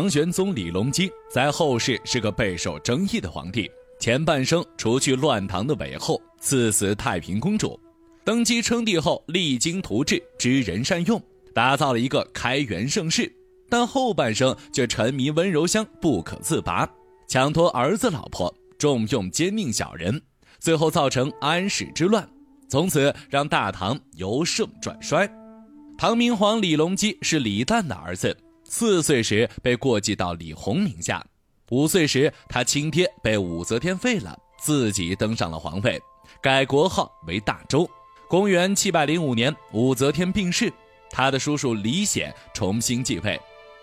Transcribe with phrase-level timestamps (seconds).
[0.00, 3.70] 唐玄宗李隆基在后世是个备受争议的皇帝。
[3.98, 7.78] 前半生除去乱唐的韦后，赐死太平公主。
[8.24, 11.22] 登基称帝后，励精图治，知人善用，
[11.54, 13.30] 打造了一个开元盛世。
[13.68, 16.88] 但后半生却沉迷温柔乡，不可自拔，
[17.28, 20.18] 抢夺儿子老婆，重用奸佞小人，
[20.58, 22.26] 最后造成安史之乱，
[22.70, 25.30] 从此让大唐由盛转衰。
[25.98, 28.34] 唐明皇李隆基是李旦的儿子。
[28.70, 31.26] 四岁时被过继到李弘名下，
[31.70, 36.00] 五岁时他亲爹被武则天废了，自己登上了皇位，
[36.40, 37.90] 改国号为大周。
[38.28, 40.72] 公元七百零五年，武则天病逝，
[41.10, 43.38] 他的叔叔李显重新继位，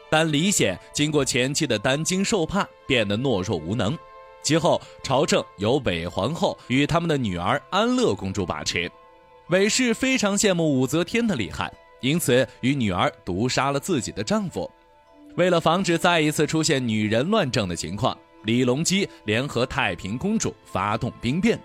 [0.09, 3.95] 但李显经过前期的担惊受怕，变得懦弱无能。
[4.41, 8.90] 其后朝政由韦皇后与他们的女儿安乐公主把持，
[9.49, 14.71] 韦氏非常羡慕武则天的厉害，因此与女儿毒杀了自己的丈夫。
[15.38, 21.60] 为了防止再一次出现女人乱政的情况，李隆基联合太平公主发动兵变，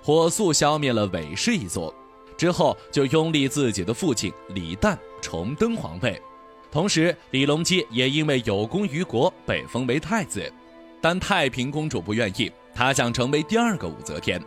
[0.00, 1.92] 火速消灭了韦氏一族。
[2.36, 6.22] 之后就拥立自己的父亲李旦重登皇位。
[6.70, 10.52] 同时，李隆基也因为有功于国被封为太子，
[11.00, 14.40] 但太平公主不愿意，她想成为第二个武则天，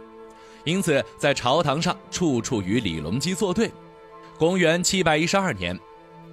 [0.63, 3.69] 因此在朝堂上处处与李隆基作对。
[4.37, 5.77] 公元七百一十二年。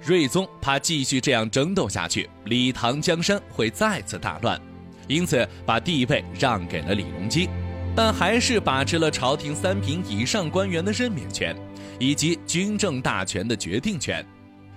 [0.01, 4.59] 睿宗怕继续这样争斗下去，李唐江山会再次大乱，
[5.07, 7.49] 因此把地位让给了李隆基，
[7.95, 11.55] 但还是把持了朝廷三品以上官员的任免权，
[11.99, 14.25] 以及军政大权的决定权。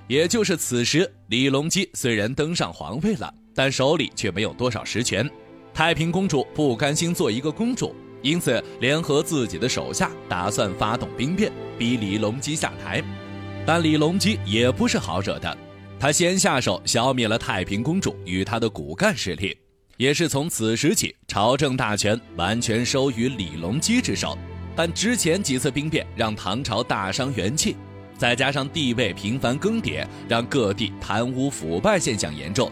[0.09, 5.29] 也就是此时，李隆基虽然登上皇位了，但手里却没有多少实权。
[5.73, 13.01] 太平公主不甘心做一个公主，因此联合自己的手下，打算发动兵变，逼李隆基下台。
[13.67, 15.57] 但李隆基也不是好惹的，
[15.99, 19.57] 他先下手消灭了太平公主与他的骨干势力，
[19.97, 24.37] 也是从此时起，朝政大权完全收于李隆基之手。
[24.75, 27.77] 但之前几次兵变让唐朝大伤元气，
[28.17, 32.71] 再加上地位频繁更迭，让各地贪污腐败现象严重。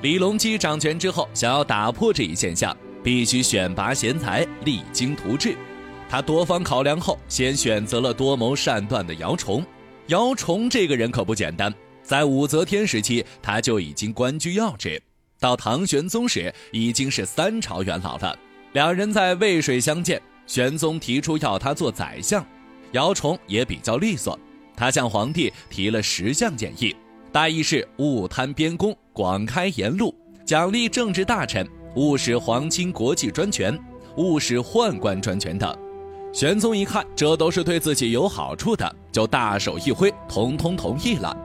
[0.00, 2.74] 李隆基掌权之后，想要打破这一现象，
[3.04, 5.54] 必须选拔贤才，励精图治。
[6.08, 9.62] 他多方考量后，先选择了多谋善断的姚崇。
[10.10, 11.72] 姚崇这个人可不简单，
[12.02, 15.00] 在武则天时期他就已经官居要职，
[15.38, 18.36] 到唐玄宗时已经是三朝元老了。
[18.72, 22.44] 两人在渭水相见，玄宗提出要他做宰相，
[22.90, 24.36] 姚崇也比较利索，
[24.76, 26.94] 他向皇帝提了十项建议，
[27.30, 30.12] 大意是勿贪边功，广开言路，
[30.44, 33.78] 奖励政治大臣，勿使皇亲国戚专权，
[34.16, 35.72] 勿使宦官专权等。
[36.32, 41.36] 玄宗一看，这都是对自己有好处的，就大手一挥，统统同意了。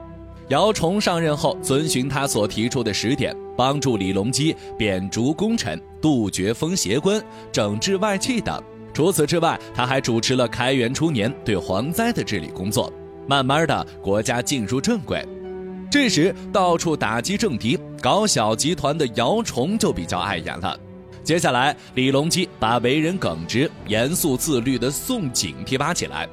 [0.48, 7.20] 姚崇上任后，遵循他所提出的十点，帮助李隆基贬逐功臣，杜绝封邪官，
[7.50, 8.62] 整治外戚等。
[8.94, 12.90] 除此之外，他还主持了开元初年对蝗灾的治理工作。
[13.26, 15.26] 慢慢的，国家进入正轨。
[15.90, 20.78] 这时，到处打击政敌、搞小集团的姚崇就比较碍眼了。
[21.26, 26.28] 接下来，李隆基把为人耿直、严肃自律的宋璟提拔起来。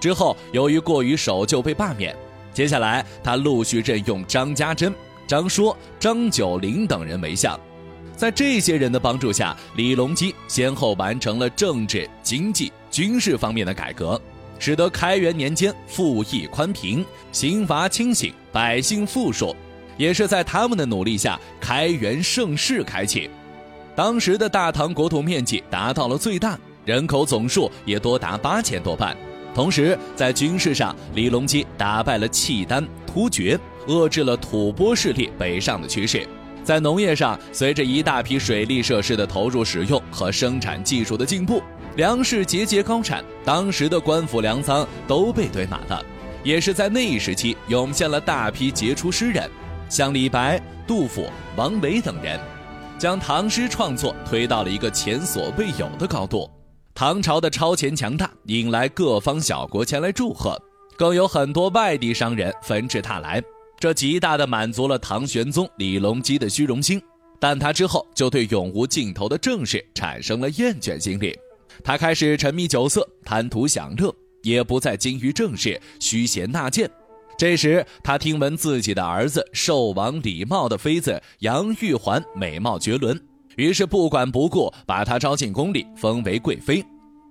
[0.00, 2.14] 之后，由于过于守旧被罢免。
[2.54, 4.94] 接下来，他陆续任用张家珍、
[5.26, 7.58] 张说、张九龄等人为相。
[8.14, 14.20] 在这些人的帮助下，李隆基先后完成了政治、经济、军事方面的改革，
[14.60, 19.56] 使得开元年间富役宽平，刑罚清醒，百姓富庶。
[19.96, 23.28] 也是在他们的努力下，开元盛世开启。
[23.96, 29.16] 当时的大唐国土面积达到了最大，人口总数也多达八千多万。
[29.54, 36.20] 同时，在军事上，李隆基打败了契丹、突厥，遏制了吐蕃势力北上的趋势；
[36.62, 41.62] 在农业上，随着一大批水利设施的投入使用和生产技术的进步，
[41.96, 46.04] 粮食节节高产，当时的官府粮仓都被堆满了。
[46.44, 49.50] 也是在那一时期，涌现了大批杰出诗人，
[49.88, 52.38] 像李白、杜甫、王维等人。
[52.98, 56.50] 将唐诗创作推到了一个前所未有的高度，
[56.94, 60.58] 唐朝的超前强大引来各方小国前来祝贺，
[60.96, 63.42] 更有很多外地商人纷至沓来，
[63.78, 67.00] 这极大的满足了唐玄宗李隆基的虚荣心。
[67.38, 71.38] 但他之后就对永无尽头的政事产生了厌倦心理，
[71.84, 74.10] 他开始沉迷酒色，贪图享乐，
[74.42, 76.90] 也不再精于政事，虚衔纳谏。
[77.38, 83.20] 这时，他听闻自己的儿子寿王李瑁的妃子杨玉环美貌绝伦，
[83.56, 86.82] 于是不管不顾，把她招进宫里，封为贵妃。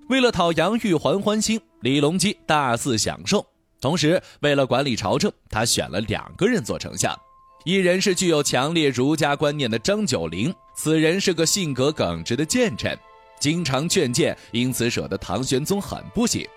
[0.09, 3.43] 为了讨杨玉环欢心，李隆基大肆享受。
[3.81, 7.15] 同时，为了管理朝政，他选了两个人做丞相，
[7.63, 12.95] 一人是具有强烈儒家观念的张九龄，此人是个性格耿直的谏臣，
[13.39, 16.47] 经常劝谏，因此惹得唐玄宗很不喜；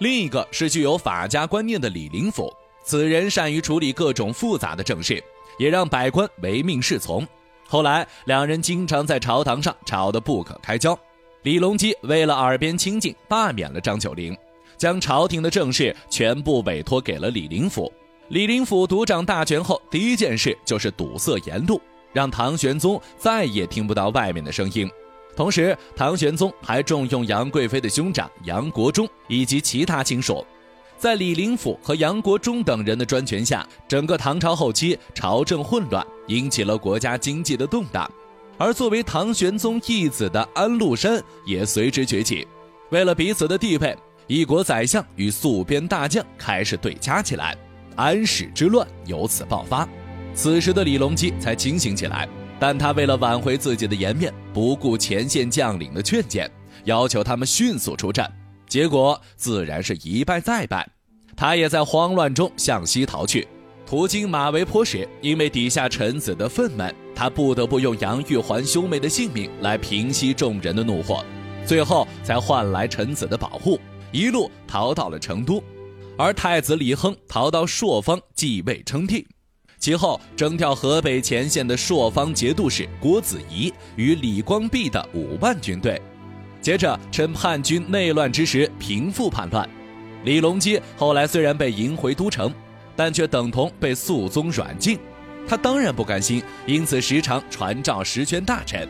[0.00, 2.52] 另一个是具有法家观念的李林甫，
[2.86, 5.22] 此人善于处理各种复杂的政事，
[5.58, 7.26] 也让百官唯命是从。
[7.66, 10.96] 后来两人经常在朝堂上吵得不可开交，
[11.42, 14.36] 李隆基为了耳边清净，罢免了张九龄，
[14.78, 17.92] 将朝廷的政事全部委托给了李林甫。
[18.28, 21.80] 李林甫独掌大权后，第一件事就是堵塞言路，
[22.12, 24.88] 让唐玄宗再也听不到外面的声音。
[25.34, 30.46] 同时，唐玄宗还重用杨贵妃的兄长杨国忠以及其他亲属。
[30.98, 38.10] 在李林甫和杨国忠等人的专权下，整个唐朝后期朝政混乱，引起了国家经济的动荡。
[38.58, 42.46] 而作为唐玄宗义子的安禄山也随之崛起。
[42.90, 43.96] 为了彼此的地位，
[44.26, 47.56] 一国宰相与宿边大将开始对掐起来。
[47.96, 49.86] 安史之乱由此爆发，
[50.34, 52.28] 此时的李隆基才清醒起来，
[52.58, 56.50] 但他为了挽回自己的颜面，不顾前线将领的劝谏，
[56.84, 58.30] 要求他们迅速出战，
[58.76, 60.86] 结果自然是一败再败。
[61.34, 63.48] 他也在慌乱中向西逃去，
[63.86, 71.24] 途经马嵬坡时，因为底下臣子的愤懑，他不得不用杨玉环兄妹的性命来平息众人的怒火，
[71.64, 73.80] 最后才换来臣子的保护，
[74.12, 75.64] 一路逃到了成都。
[76.18, 79.26] 而太子李亨逃到朔方继位称帝，
[79.78, 85.98] 其后征调河北前线的朔方节度使郭子仪与李光弼的五万军队，
[86.66, 89.70] 接着趁叛军内乱之时平复叛乱。
[90.24, 92.52] 李隆基后来虽然被迎回都城，
[92.96, 94.98] 但却等同被肃宗软禁，
[95.46, 98.88] 他当然不甘心，因此时常传召实权大臣，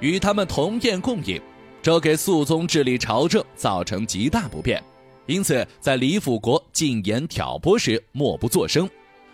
[0.00, 1.40] 与他们同宴共饮，
[1.80, 4.84] 这给肃宗治理朝政造成极大不便。
[5.24, 8.86] 因此，在李辅国进言挑拨时，默不作声，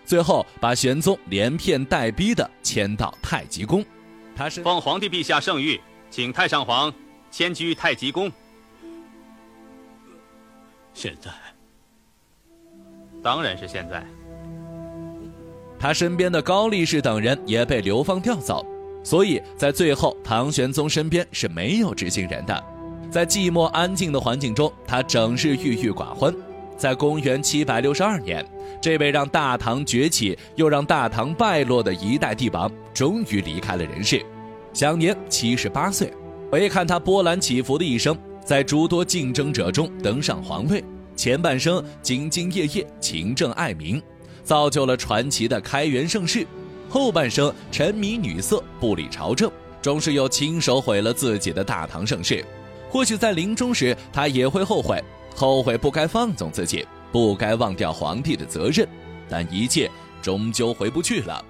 [0.04, 3.84] 最后把玄宗连骗带逼的迁到太极宫。
[4.36, 6.94] 他是奉皇帝陛下圣谕，请太上皇
[7.30, 8.30] 迁居太极宫。
[10.92, 11.30] 现在，
[13.22, 14.04] 当然是现在。
[15.78, 18.66] 他身边的高力士等人也被流放调走，
[19.02, 22.64] 所以在最后，唐玄宗身边是没有执行人的。
[23.10, 26.34] 在寂寞安静的环境中，他整日郁郁寡欢。
[26.76, 28.44] 在公元七百六十二年，
[28.80, 34.24] 这位让大唐崛起又让大唐败落的一代帝王终于离开了人世，
[34.72, 36.12] 享年七十八岁。
[36.50, 40.82] 回看他波澜起伏的一生，在诸多竞争者中登上皇位，
[41.14, 44.02] 前半生兢兢业业、勤政爱民，
[44.42, 46.44] 造就了传奇的开元盛世；
[46.88, 49.48] 后半生沉迷女色、不理朝政，
[49.80, 52.44] 终是又亲手毁了自己的大唐盛世。
[52.90, 55.00] 或许在临终时，他也会后悔，
[55.36, 58.88] 后悔不该放纵自己，不该忘掉皇帝的责任，
[59.28, 59.88] 但一切
[60.20, 61.44] 终究回不去了。